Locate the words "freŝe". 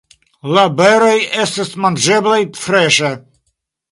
2.63-3.15